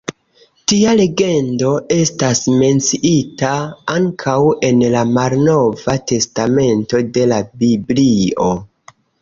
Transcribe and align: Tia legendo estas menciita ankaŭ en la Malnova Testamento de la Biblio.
Tia 0.71 0.93
legendo 0.99 1.73
estas 1.95 2.41
menciita 2.63 3.51
ankaŭ 3.97 4.39
en 4.71 4.83
la 4.97 5.05
Malnova 5.13 5.99
Testamento 6.13 7.03
de 7.19 7.29
la 7.35 7.41
Biblio. 7.67 8.53